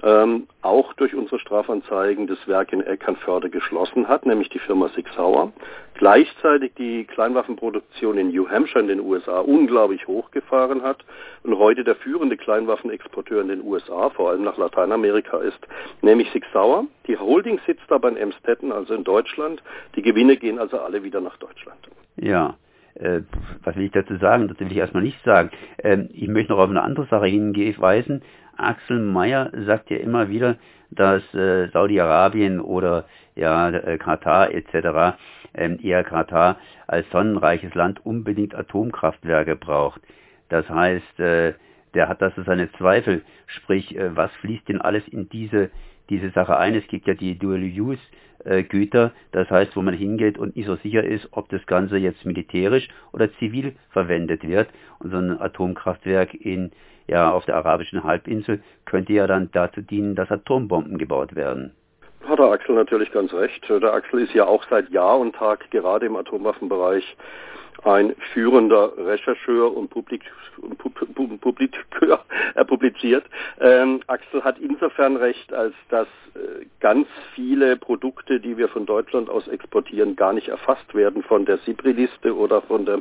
ähm, 0.02 0.46
auch 0.62 0.92
durch 0.94 1.14
unsere 1.14 1.38
Strafanzeigen 1.38 2.26
das 2.26 2.38
Werk 2.48 2.72
in 2.72 2.80
Eckernförde 2.80 3.50
geschlossen 3.50 4.08
hat, 4.08 4.26
nämlich 4.26 4.48
die 4.48 4.58
Firma 4.58 4.88
Sig 4.88 5.06
Sauer. 5.16 5.52
Gleichzeitig 5.94 6.72
die 6.74 7.04
Kleinwaffenproduktion 7.04 8.18
in 8.18 8.28
New 8.28 8.48
Hampshire 8.48 8.80
in 8.80 8.88
den 8.88 9.00
USA 9.00 9.40
unglaublich 9.40 10.06
hochgefahren 10.08 10.82
hat 10.82 11.04
und 11.44 11.56
heute 11.58 11.84
der 11.84 11.94
führende 11.96 12.36
Kleinwaffenexporteur 12.36 13.42
in 13.42 13.48
den 13.48 13.62
USA, 13.62 14.10
vor 14.10 14.30
allem 14.30 14.42
nach 14.42 14.56
Lateinamerika 14.56 15.38
ist, 15.38 15.60
nämlich 16.02 16.30
Sig 16.32 16.44
Sauer. 16.52 16.86
Die 17.06 17.16
Holding 17.16 17.60
sitzt 17.66 17.90
aber 17.92 18.08
in 18.08 18.16
Emstetten, 18.16 18.72
also 18.72 18.94
in 18.94 19.04
Deutschland. 19.04 19.62
Die 19.94 20.02
Gewinne 20.02 20.36
gehen 20.36 20.58
also 20.58 20.78
alle 20.78 21.04
wieder 21.04 21.20
nach 21.20 21.36
Deutschland. 21.36 21.78
Ja, 22.16 22.54
was 22.96 23.76
will 23.76 23.84
ich 23.84 23.92
dazu 23.92 24.16
sagen? 24.16 24.48
Das 24.48 24.58
will 24.60 24.70
ich 24.70 24.76
erstmal 24.76 25.02
nicht 25.02 25.22
sagen. 25.24 25.50
Ähm, 25.82 26.08
ich 26.12 26.28
möchte 26.28 26.52
noch 26.52 26.60
auf 26.60 26.70
eine 26.70 26.82
andere 26.82 27.06
Sache 27.06 27.26
hinweisen. 27.26 28.22
Axel 28.56 29.00
Mayer 29.00 29.50
sagt 29.66 29.90
ja 29.90 29.96
immer 29.96 30.28
wieder, 30.28 30.56
dass 30.90 31.22
äh, 31.34 31.68
Saudi-Arabien 31.70 32.60
oder 32.60 33.04
ja, 33.34 33.70
äh, 33.70 33.98
Katar 33.98 34.52
etc., 34.52 35.16
ähm, 35.54 35.78
eher 35.82 36.04
Katar 36.04 36.58
als 36.86 37.08
sonnenreiches 37.10 37.74
Land 37.74 38.04
unbedingt 38.04 38.54
Atomkraftwerke 38.54 39.56
braucht. 39.56 40.00
Das 40.48 40.68
heißt, 40.68 41.20
äh, 41.20 41.54
der 41.94 42.08
hat 42.08 42.20
da 42.22 42.30
so 42.30 42.42
seine 42.42 42.70
Zweifel, 42.72 43.22
sprich, 43.46 43.96
äh, 43.96 44.14
was 44.16 44.32
fließt 44.40 44.68
denn 44.68 44.80
alles 44.80 45.06
in 45.08 45.28
diese 45.28 45.70
diese 46.10 46.30
Sache 46.30 46.56
ein. 46.56 46.74
Es 46.74 46.86
gibt 46.88 47.06
ja 47.06 47.14
die 47.14 47.38
Dual-Use-Güter, 47.38 49.12
das 49.32 49.50
heißt, 49.50 49.76
wo 49.76 49.82
man 49.82 49.94
hingeht 49.94 50.38
und 50.38 50.56
nicht 50.56 50.66
so 50.66 50.76
sicher 50.76 51.04
ist, 51.04 51.28
ob 51.32 51.48
das 51.48 51.64
Ganze 51.66 51.96
jetzt 51.96 52.24
militärisch 52.24 52.88
oder 53.12 53.32
zivil 53.34 53.74
verwendet 53.90 54.46
wird. 54.46 54.68
Und 54.98 55.10
so 55.10 55.16
ein 55.16 55.40
Atomkraftwerk 55.40 56.34
in, 56.34 56.72
ja, 57.06 57.30
auf 57.30 57.44
der 57.46 57.56
arabischen 57.56 58.04
Halbinsel 58.04 58.62
könnte 58.84 59.12
ja 59.12 59.26
dann 59.26 59.50
dazu 59.52 59.80
dienen, 59.80 60.14
dass 60.14 60.30
Atombomben 60.30 60.98
gebaut 60.98 61.34
werden. 61.34 61.72
Hat 62.28 62.38
der 62.38 62.46
Axel 62.46 62.74
natürlich 62.74 63.12
ganz 63.12 63.34
recht. 63.34 63.68
Der 63.68 63.92
Axel 63.92 64.20
ist 64.20 64.32
ja 64.32 64.46
auch 64.46 64.64
seit 64.70 64.88
Jahr 64.90 65.18
und 65.18 65.34
Tag 65.34 65.70
gerade 65.70 66.06
im 66.06 66.16
Atomwaffenbereich 66.16 67.04
ein 67.82 68.14
führender 68.32 68.92
Rechercheur 68.96 69.76
und 69.76 69.90
Publik, 69.90 70.22
Publikeur, 71.40 72.24
äh, 72.54 72.64
publiziert. 72.64 73.24
Ähm, 73.60 74.00
Axel 74.06 74.44
hat 74.44 74.58
insofern 74.58 75.16
recht, 75.16 75.52
als 75.52 75.74
dass 75.88 76.06
äh, 76.34 76.66
ganz 76.80 77.08
viele 77.34 77.76
Produkte, 77.76 78.40
die 78.40 78.56
wir 78.56 78.68
von 78.68 78.86
Deutschland 78.86 79.28
aus 79.28 79.48
exportieren, 79.48 80.16
gar 80.16 80.32
nicht 80.32 80.48
erfasst 80.48 80.94
werden 80.94 81.22
von 81.22 81.44
der 81.44 81.58
SIPRI-Liste 81.58 82.34
oder 82.34 82.62
von 82.62 82.86
der 82.86 83.00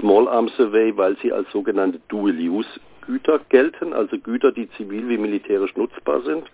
Small 0.00 0.28
Arms 0.28 0.56
Survey, 0.56 0.96
weil 0.96 1.16
sie 1.18 1.32
als 1.32 1.50
sogenannte 1.52 2.00
Dual-Use 2.08 2.80
Güter 3.06 3.40
gelten, 3.50 3.92
also 3.92 4.18
Güter, 4.18 4.52
die 4.52 4.70
zivil 4.70 5.08
wie 5.08 5.18
militärisch 5.18 5.76
nutzbar 5.76 6.22
sind. 6.22 6.50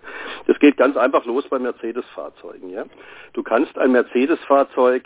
Das 0.47 0.59
geht 0.59 0.77
ganz 0.77 0.97
einfach 0.97 1.25
los 1.25 1.47
bei 1.47 1.59
Mercedes-Fahrzeugen. 1.59 2.69
Ja? 2.69 2.85
Du 3.33 3.43
kannst 3.43 3.77
ein 3.77 3.91
Mercedes-Fahrzeug 3.91 5.03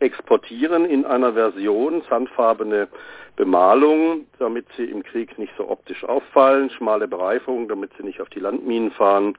exportieren 0.00 0.84
in 0.84 1.04
einer 1.04 1.32
Version, 1.32 2.02
sandfarbene 2.08 2.88
Bemalung, 3.36 4.26
damit 4.38 4.66
sie 4.76 4.84
im 4.84 5.02
Krieg 5.02 5.38
nicht 5.38 5.52
so 5.56 5.68
optisch 5.68 6.04
auffallen, 6.04 6.70
schmale 6.70 7.06
Bereifung, 7.06 7.68
damit 7.68 7.90
sie 7.96 8.04
nicht 8.04 8.20
auf 8.20 8.28
die 8.30 8.40
Landminen 8.40 8.90
fahren, 8.90 9.34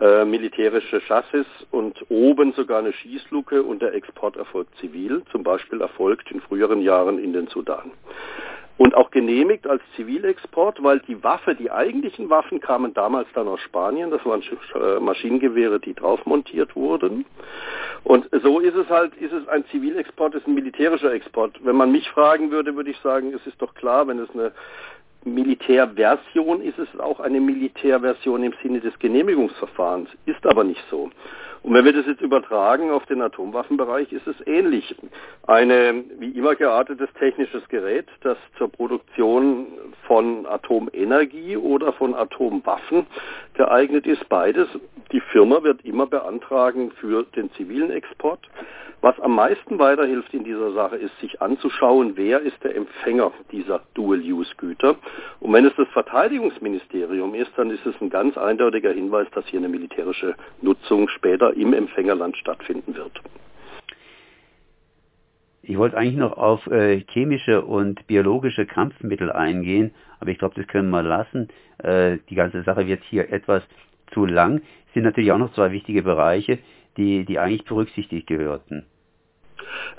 äh, 0.00 0.24
militärische 0.24 1.00
Chassis 1.00 1.46
und 1.70 2.04
oben 2.10 2.52
sogar 2.52 2.80
eine 2.80 2.92
Schießluke 2.92 3.62
und 3.62 3.82
der 3.82 3.94
Export 3.94 4.36
erfolgt 4.36 4.76
zivil, 4.78 5.22
zum 5.30 5.42
Beispiel 5.42 5.80
erfolgt 5.80 6.30
in 6.30 6.40
früheren 6.40 6.82
Jahren 6.82 7.18
in 7.18 7.32
den 7.32 7.46
Sudan 7.46 7.92
und 8.78 8.94
auch 8.94 9.10
genehmigt 9.10 9.66
als 9.66 9.82
Zivilexport, 9.96 10.82
weil 10.82 11.00
die 11.00 11.22
Waffe, 11.22 11.54
die 11.54 11.70
eigentlichen 11.70 12.28
Waffen 12.28 12.60
kamen 12.60 12.92
damals 12.92 13.28
dann 13.34 13.48
aus 13.48 13.60
Spanien, 13.60 14.10
das 14.10 14.24
waren 14.26 14.42
äh, 14.42 15.00
Maschinengewehre, 15.00 15.80
die 15.80 15.94
drauf 15.94 16.24
montiert 16.26 16.76
wurden. 16.76 17.24
Und 18.04 18.28
so 18.42 18.60
ist 18.60 18.76
es 18.76 18.88
halt, 18.88 19.14
ist 19.16 19.32
es 19.32 19.48
ein 19.48 19.64
Zivilexport, 19.66 20.34
ist 20.34 20.46
ein 20.46 20.54
militärischer 20.54 21.12
Export. 21.12 21.58
Wenn 21.64 21.76
man 21.76 21.90
mich 21.90 22.08
fragen 22.10 22.50
würde, 22.50 22.76
würde 22.76 22.90
ich 22.90 22.98
sagen, 22.98 23.32
es 23.34 23.46
ist 23.46 23.60
doch 23.60 23.74
klar, 23.74 24.06
wenn 24.06 24.18
es 24.18 24.30
eine 24.30 24.52
Militärversion 25.26 26.62
ist 26.62 26.78
es 26.78 27.00
auch 27.00 27.18
eine 27.18 27.40
Militärversion 27.40 28.44
im 28.44 28.54
Sinne 28.62 28.80
des 28.80 28.96
Genehmigungsverfahrens, 29.00 30.08
ist 30.24 30.46
aber 30.46 30.62
nicht 30.62 30.84
so. 30.88 31.10
Und 31.66 31.74
wenn 31.74 31.84
wir 31.84 31.92
das 31.92 32.06
jetzt 32.06 32.20
übertragen 32.20 32.92
auf 32.92 33.04
den 33.06 33.20
Atomwaffenbereich, 33.20 34.12
ist 34.12 34.28
es 34.28 34.36
ähnlich. 34.46 34.94
Eine 35.48 36.04
wie 36.20 36.30
immer 36.30 36.54
geartetes 36.54 37.08
technisches 37.18 37.68
Gerät, 37.68 38.06
das 38.20 38.38
zur 38.56 38.70
Produktion 38.70 39.66
von 40.06 40.46
Atomenergie 40.46 41.56
oder 41.56 41.92
von 41.94 42.14
Atomwaffen 42.14 43.04
geeignet 43.54 44.06
ist, 44.06 44.28
beides. 44.28 44.68
Die 45.10 45.20
Firma 45.32 45.64
wird 45.64 45.84
immer 45.84 46.06
beantragen 46.06 46.92
für 47.00 47.24
den 47.34 47.50
zivilen 47.54 47.90
Export. 47.90 48.48
Was 49.02 49.20
am 49.20 49.34
meisten 49.34 49.78
weiterhilft 49.78 50.32
in 50.32 50.42
dieser 50.42 50.72
Sache 50.72 50.96
ist, 50.96 51.16
sich 51.20 51.40
anzuschauen, 51.42 52.16
wer 52.16 52.40
ist 52.40 52.56
der 52.64 52.74
Empfänger 52.74 53.30
dieser 53.52 53.82
Dual-Use-Güter. 53.94 54.96
Und 55.38 55.52
wenn 55.52 55.66
es 55.66 55.74
das 55.76 55.86
Verteidigungsministerium 55.88 57.34
ist, 57.34 57.52
dann 57.56 57.70
ist 57.70 57.84
es 57.84 57.94
ein 58.00 58.10
ganz 58.10 58.38
eindeutiger 58.38 58.90
Hinweis, 58.90 59.28
dass 59.34 59.46
hier 59.46 59.60
eine 59.60 59.68
militärische 59.68 60.34
Nutzung 60.62 61.08
später 61.08 61.55
im 61.56 61.72
Empfängerland 61.72 62.36
stattfinden 62.36 62.94
wird. 62.94 63.20
Ich 65.62 65.76
wollte 65.78 65.96
eigentlich 65.96 66.16
noch 66.16 66.36
auf 66.36 66.66
äh, 66.68 67.00
chemische 67.10 67.62
und 67.62 68.06
biologische 68.06 68.66
Kampfmittel 68.66 69.32
eingehen, 69.32 69.92
aber 70.20 70.30
ich 70.30 70.38
glaube, 70.38 70.54
das 70.54 70.68
können 70.68 70.90
wir 70.90 71.02
lassen. 71.02 71.48
Äh, 71.78 72.18
die 72.30 72.36
ganze 72.36 72.62
Sache 72.62 72.86
wird 72.86 73.02
hier 73.02 73.32
etwas 73.32 73.64
zu 74.12 74.26
lang. 74.26 74.62
Es 74.86 74.94
sind 74.94 75.02
natürlich 75.02 75.32
auch 75.32 75.38
noch 75.38 75.52
zwei 75.54 75.72
wichtige 75.72 76.02
Bereiche, 76.02 76.58
die, 76.96 77.24
die 77.24 77.40
eigentlich 77.40 77.64
berücksichtigt 77.64 78.28
gehörten. 78.28 78.86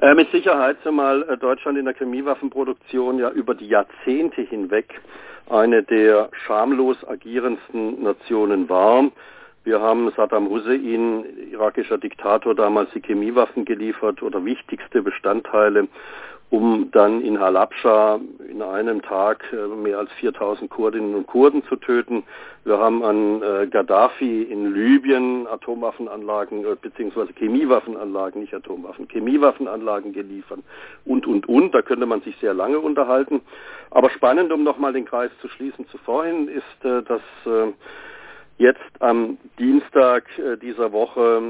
Äh, 0.01 0.13
mit 0.13 0.31
Sicherheit, 0.31 0.77
zumal 0.83 1.23
äh, 1.23 1.37
Deutschland 1.37 1.77
in 1.77 1.85
der 1.85 1.95
Chemiewaffenproduktion 1.95 3.19
ja 3.19 3.29
über 3.31 3.53
die 3.53 3.67
Jahrzehnte 3.67 4.41
hinweg 4.43 5.01
eine 5.49 5.83
der 5.83 6.29
schamlos 6.45 6.97
agierendsten 7.07 8.03
Nationen 8.03 8.69
war. 8.69 9.11
Wir 9.67 9.81
haben 9.81 10.09
Saddam 10.15 10.47
Hussein, 10.47 11.25
irakischer 11.51 11.97
Diktator, 11.97 12.55
damals 12.55 12.89
die 12.95 13.01
Chemiewaffen 13.01 13.65
geliefert 13.65 14.23
oder 14.23 14.45
wichtigste 14.45 15.01
Bestandteile 15.01 15.89
um 16.49 16.89
dann 16.91 17.19
in 17.21 17.41
Halabscha 17.41 18.21
in 18.49 18.61
einem 18.61 19.01
Tag 19.01 19.43
äh, 19.51 19.67
mehr 19.67 19.99
als 19.99 20.09
4000 20.13 20.69
Kurdinnen 20.69 21.13
und 21.13 21.27
Kurden 21.27 21.61
zu 21.65 21.75
töten. 21.75 22.23
Wir 22.63 22.77
haben 22.77 23.03
an 23.03 23.41
äh, 23.43 23.67
Gaddafi 23.67 24.43
in 24.43 24.73
Libyen 24.73 25.45
Atomwaffenanlagen 25.47 26.63
äh, 26.63 26.77
beziehungsweise 26.81 27.33
Chemiewaffenanlagen, 27.33 28.39
nicht 28.39 28.53
Atomwaffen, 28.53 29.09
Chemiewaffenanlagen 29.09 30.13
geliefert 30.13 30.59
und, 31.03 31.27
und, 31.27 31.49
und. 31.49 31.75
Da 31.75 31.81
könnte 31.81 32.05
man 32.05 32.21
sich 32.21 32.37
sehr 32.37 32.53
lange 32.53 32.79
unterhalten. 32.79 33.41
Aber 33.91 34.09
spannend, 34.11 34.53
um 34.53 34.63
nochmal 34.63 34.93
den 34.93 35.03
Kreis 35.03 35.31
zu 35.41 35.49
schließen 35.49 35.85
zu 35.89 35.97
vorhin, 35.97 36.47
ist, 36.47 36.63
dass 36.83 37.21
jetzt 38.57 38.79
am 38.99 39.37
Dienstag 39.59 40.25
äh, 40.39 40.57
dieser 40.57 40.91
Woche 40.91 41.41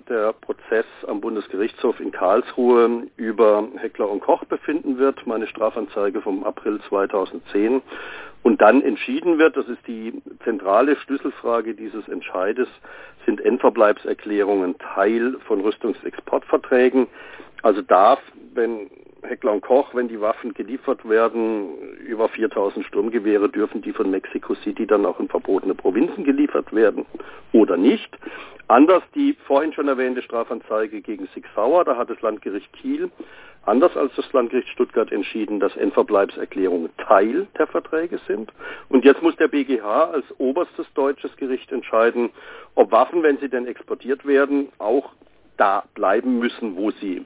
äh, 0.00 0.08
der 0.08 0.32
Prozess 0.32 0.86
am 1.06 1.20
Bundesgerichtshof 1.20 2.00
in 2.00 2.12
Karlsruhe 2.12 3.06
über 3.16 3.68
Heckler 3.76 4.10
und 4.10 4.20
Koch 4.20 4.44
befinden 4.44 4.98
wird, 4.98 5.26
meine 5.26 5.46
Strafanzeige 5.46 6.22
vom 6.22 6.44
April 6.44 6.80
2010, 6.88 7.82
und 8.42 8.60
dann 8.60 8.80
entschieden 8.82 9.38
wird, 9.38 9.56
das 9.56 9.66
ist 9.66 9.84
die 9.88 10.22
zentrale 10.44 10.96
Schlüsselfrage 10.96 11.74
dieses 11.74 12.06
Entscheides, 12.08 12.68
sind 13.24 13.40
Endverbleibserklärungen 13.40 14.78
Teil 14.78 15.36
von 15.48 15.60
Rüstungsexportverträgen. 15.60 17.08
Also 17.62 17.82
darf, 17.82 18.20
wenn 18.54 18.88
Heckler 19.26 19.52
und 19.52 19.60
Koch, 19.60 19.94
wenn 19.94 20.08
die 20.08 20.20
Waffen 20.20 20.54
geliefert 20.54 21.08
werden, 21.08 21.78
über 22.06 22.28
4000 22.28 22.86
Sturmgewehre, 22.86 23.48
dürfen 23.48 23.82
die 23.82 23.92
von 23.92 24.10
Mexico 24.10 24.54
City 24.54 24.86
dann 24.86 25.04
auch 25.04 25.20
in 25.20 25.28
verbotene 25.28 25.74
Provinzen 25.74 26.24
geliefert 26.24 26.72
werden 26.72 27.04
oder 27.52 27.76
nicht. 27.76 28.16
Anders 28.68 29.02
die 29.14 29.36
vorhin 29.46 29.72
schon 29.72 29.88
erwähnte 29.88 30.22
Strafanzeige 30.22 31.00
gegen 31.00 31.28
Sig 31.34 31.44
Sauer, 31.54 31.84
da 31.84 31.96
hat 31.96 32.10
das 32.10 32.20
Landgericht 32.22 32.72
Kiel 32.72 33.10
anders 33.66 33.96
als 33.96 34.14
das 34.14 34.32
Landgericht 34.32 34.68
Stuttgart 34.68 35.12
entschieden, 35.12 35.60
dass 35.60 35.76
Endverbleibserklärungen 35.76 36.90
Teil 36.96 37.46
der 37.58 37.66
Verträge 37.66 38.18
sind. 38.26 38.52
Und 38.88 39.04
jetzt 39.04 39.22
muss 39.22 39.36
der 39.36 39.48
BGH 39.48 40.10
als 40.12 40.24
oberstes 40.38 40.86
deutsches 40.94 41.36
Gericht 41.36 41.70
entscheiden, 41.72 42.30
ob 42.74 42.92
Waffen, 42.92 43.22
wenn 43.22 43.38
sie 43.38 43.48
denn 43.48 43.66
exportiert 43.66 44.24
werden, 44.26 44.68
auch 44.78 45.10
da 45.56 45.84
bleiben 45.94 46.38
müssen, 46.38 46.76
wo 46.76 46.90
sie 46.90 47.24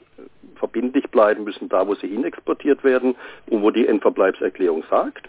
verbindlich 0.57 1.09
bleiben 1.11 1.45
müssen, 1.45 1.69
da 1.69 1.87
wo 1.87 1.95
sie 1.95 2.09
hinexportiert 2.09 2.85
werden 2.85 3.15
und 3.49 3.63
wo 3.63 3.71
die 3.71 3.87
Endverbleibserklärung 3.87 4.85
sagt. 4.91 5.29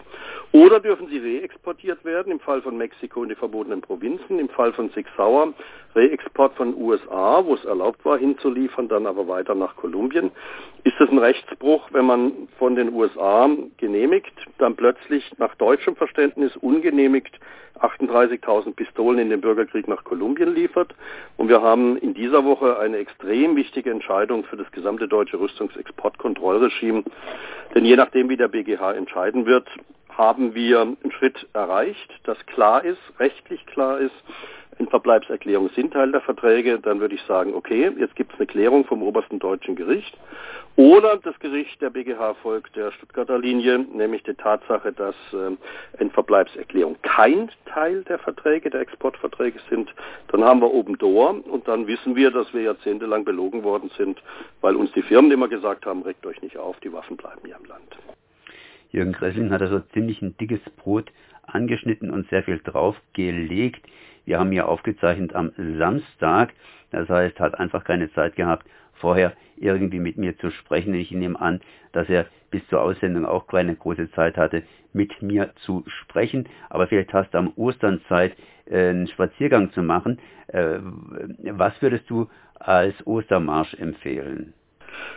Oder 0.52 0.80
dürfen 0.80 1.08
sie 1.08 1.18
reexportiert 1.18 2.04
werden, 2.04 2.30
im 2.30 2.40
Fall 2.40 2.60
von 2.60 2.76
Mexiko 2.76 3.22
in 3.22 3.30
die 3.30 3.34
verbotenen 3.34 3.80
Provinzen, 3.80 4.38
im 4.38 4.50
Fall 4.50 4.72
von 4.74 4.90
Six 4.90 5.08
Sauer 5.16 5.54
Reexport 5.94 6.54
von 6.54 6.74
USA, 6.74 7.44
wo 7.44 7.54
es 7.54 7.64
erlaubt 7.64 8.04
war 8.04 8.18
hinzuliefern, 8.18 8.88
dann 8.88 9.06
aber 9.06 9.28
weiter 9.28 9.54
nach 9.54 9.76
Kolumbien. 9.76 10.30
Ist 10.84 10.98
es 11.00 11.10
ein 11.10 11.18
Rechtsbruch, 11.18 11.88
wenn 11.92 12.06
man 12.06 12.48
von 12.58 12.76
den 12.76 12.92
USA 12.94 13.48
genehmigt, 13.76 14.32
dann 14.58 14.74
plötzlich 14.74 15.30
nach 15.38 15.54
deutschem 15.56 15.96
Verständnis 15.96 16.56
ungenehmigt 16.56 17.38
38.000 17.80 18.74
Pistolen 18.74 19.18
in 19.18 19.30
den 19.30 19.40
Bürgerkrieg 19.40 19.86
nach 19.86 20.04
Kolumbien 20.04 20.54
liefert? 20.54 20.94
Und 21.36 21.48
wir 21.48 21.60
haben 21.60 21.96
in 21.98 22.14
dieser 22.14 22.44
Woche 22.44 22.78
eine 22.78 22.96
extrem 22.98 23.56
wichtige 23.56 23.90
Entscheidung 23.90 24.44
für 24.44 24.56
das 24.56 24.70
gesamte 24.82 25.06
deutsche 25.06 25.38
Rüstungsexportkontrollregime. 25.38 27.04
Denn 27.74 27.84
je 27.84 27.96
nachdem, 27.96 28.28
wie 28.28 28.36
der 28.36 28.48
BGH 28.48 28.92
entscheiden 28.92 29.46
wird, 29.46 29.68
haben 30.10 30.54
wir 30.54 30.82
einen 30.82 31.12
Schritt 31.12 31.46
erreicht, 31.54 32.10
das 32.24 32.36
klar 32.46 32.84
ist, 32.84 33.00
rechtlich 33.18 33.64
klar 33.66 33.98
ist. 33.98 34.14
In 34.78 34.88
Verbleibserklärung 34.88 35.70
sind 35.76 35.92
Teil 35.92 36.10
der 36.10 36.22
Verträge, 36.22 36.78
dann 36.80 36.98
würde 37.00 37.14
ich 37.14 37.22
sagen, 37.22 37.54
okay, 37.54 37.92
jetzt 37.98 38.16
gibt 38.16 38.32
es 38.32 38.38
eine 38.38 38.46
Klärung 38.46 38.84
vom 38.84 39.02
obersten 39.02 39.38
deutschen 39.38 39.76
Gericht. 39.76 40.16
Oder 40.76 41.18
das 41.18 41.38
Gericht 41.38 41.82
der 41.82 41.90
BGH 41.90 42.34
folgt 42.42 42.74
der 42.76 42.92
Stuttgarter 42.92 43.38
Linie, 43.38 43.80
nämlich 43.80 44.22
die 44.22 44.32
Tatsache, 44.32 44.92
dass 44.92 45.14
äh, 45.32 46.08
Verbleibserklärung 46.08 46.96
kein 47.02 47.50
Teil 47.66 48.02
der 48.04 48.18
Verträge, 48.18 48.70
der 48.70 48.80
Exportverträge 48.80 49.58
sind. 49.68 49.94
Dann 50.28 50.42
haben 50.42 50.60
wir 50.60 50.72
oben 50.72 50.96
Door 50.96 51.44
und 51.46 51.68
dann 51.68 51.86
wissen 51.86 52.16
wir, 52.16 52.30
dass 52.30 52.52
wir 52.54 52.62
jahrzehntelang 52.62 53.24
belogen 53.24 53.64
worden 53.64 53.90
sind, 53.98 54.22
weil 54.62 54.76
uns 54.76 54.90
die 54.92 55.02
Firmen 55.02 55.30
immer 55.30 55.48
gesagt 55.48 55.84
haben, 55.84 56.02
regt 56.02 56.24
euch 56.24 56.40
nicht 56.40 56.56
auf, 56.56 56.80
die 56.80 56.92
Waffen 56.92 57.16
bleiben 57.18 57.40
hier 57.44 57.56
im 57.56 57.66
Land. 57.66 57.96
Jürgen 58.90 59.12
Gressling 59.12 59.50
hat 59.50 59.62
also 59.62 59.80
ziemlich 59.92 60.22
ein 60.22 60.36
dickes 60.38 60.60
Brot 60.76 61.10
angeschnitten 61.46 62.10
und 62.10 62.28
sehr 62.28 62.42
viel 62.42 62.58
draufgelegt. 62.58 63.84
Wir 64.24 64.38
haben 64.38 64.50
hier 64.50 64.68
aufgezeichnet 64.68 65.34
am 65.34 65.52
Samstag. 65.78 66.52
Das 66.90 67.08
heißt, 67.08 67.40
hat 67.40 67.58
einfach 67.58 67.84
keine 67.84 68.12
Zeit 68.12 68.36
gehabt, 68.36 68.66
vorher 68.94 69.32
irgendwie 69.56 70.00
mit 70.00 70.18
mir 70.18 70.36
zu 70.38 70.50
sprechen. 70.50 70.94
Ich 70.94 71.10
nehme 71.10 71.40
an, 71.40 71.60
dass 71.92 72.08
er 72.08 72.26
bis 72.50 72.66
zur 72.68 72.82
Aussendung 72.82 73.24
auch 73.24 73.46
keine 73.46 73.74
große 73.74 74.10
Zeit 74.12 74.36
hatte, 74.36 74.62
mit 74.92 75.22
mir 75.22 75.50
zu 75.64 75.84
sprechen. 75.86 76.48
Aber 76.68 76.86
vielleicht 76.86 77.12
hast 77.12 77.32
du 77.32 77.38
am 77.38 77.52
Ostern 77.56 78.00
Zeit, 78.08 78.36
äh, 78.66 78.90
einen 78.90 79.08
Spaziergang 79.08 79.72
zu 79.72 79.82
machen. 79.82 80.18
Äh, 80.48 80.78
was 81.52 81.80
würdest 81.80 82.08
du 82.10 82.28
als 82.54 82.94
Ostermarsch 83.06 83.74
empfehlen? 83.74 84.52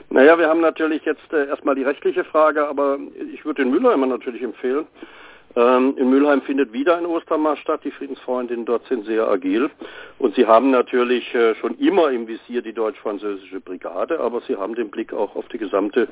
Naja, 0.09 0.37
wir 0.37 0.47
haben 0.47 0.61
natürlich 0.61 1.03
jetzt 1.03 1.31
äh, 1.33 1.47
erstmal 1.47 1.75
die 1.75 1.83
rechtliche 1.83 2.23
Frage, 2.23 2.67
aber 2.67 2.97
ich 3.33 3.43
würde 3.45 3.63
den 3.63 3.71
Mülheimer 3.71 4.05
natürlich 4.05 4.41
empfehlen. 4.41 4.87
Ähm, 5.55 5.95
in 5.97 6.09
Mülheim 6.09 6.41
findet 6.41 6.73
wieder 6.73 6.97
ein 6.97 7.05
Ostermarsch 7.05 7.61
statt. 7.61 7.81
Die 7.83 7.91
Friedensfreundinnen 7.91 8.65
dort 8.65 8.85
sind 8.87 9.05
sehr 9.05 9.27
agil. 9.27 9.69
Und 10.19 10.35
sie 10.35 10.45
haben 10.45 10.71
natürlich 10.71 11.33
äh, 11.33 11.55
schon 11.55 11.77
immer 11.77 12.11
im 12.11 12.27
Visier 12.27 12.61
die 12.61 12.73
deutsch-französische 12.73 13.61
Brigade, 13.61 14.19
aber 14.19 14.41
sie 14.41 14.55
haben 14.55 14.75
den 14.75 14.89
Blick 14.89 15.13
auch 15.13 15.35
auf 15.35 15.47
die 15.49 15.57
gesamte 15.57 16.07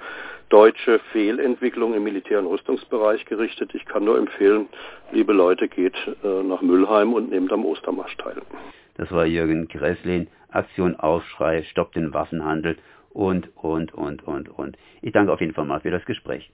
deutsche 0.49 0.99
Fehlentwicklung 1.11 1.93
im 1.93 2.03
Militär- 2.03 2.39
und 2.39 2.47
Rüstungsbereich 2.47 3.25
gerichtet. 3.25 3.73
Ich 3.73 3.85
kann 3.85 4.05
nur 4.05 4.17
empfehlen, 4.17 4.67
liebe 5.11 5.33
Leute, 5.33 5.67
geht 5.67 5.95
äh, 6.23 6.43
nach 6.43 6.61
Mülheim 6.61 7.13
und 7.13 7.31
nehmt 7.31 7.51
am 7.51 7.65
Ostermarsch 7.65 8.15
teil. 8.17 8.41
Das 8.95 9.11
war 9.11 9.25
Jürgen 9.25 9.67
Gresslin. 9.67 10.27
Aktion 10.49 10.95
Aufschrei, 10.95 11.63
stoppt 11.63 11.95
den 11.95 12.13
Waffenhandel 12.13 12.77
und, 13.09 13.49
und, 13.55 13.93
und, 13.93 14.25
und, 14.27 14.49
und. 14.49 14.77
Ich 15.01 15.11
danke 15.11 15.33
auf 15.33 15.41
jeden 15.41 15.53
Fall 15.53 15.65
mal 15.65 15.79
für 15.79 15.91
das 15.91 16.05
Gespräch. 16.05 16.51